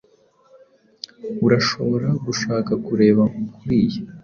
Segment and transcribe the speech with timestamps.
[1.45, 3.23] Urashobora gushaka kureba
[3.55, 3.99] kuriyi.